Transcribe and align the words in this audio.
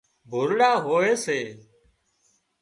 ڀولڙا 0.31 0.71
هوئي 0.85 1.13
سي 1.23 1.39